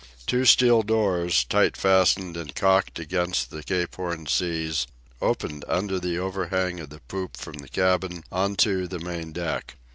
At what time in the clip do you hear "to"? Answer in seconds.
8.55-8.87